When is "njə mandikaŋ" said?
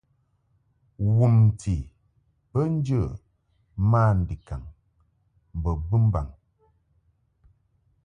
2.73-4.63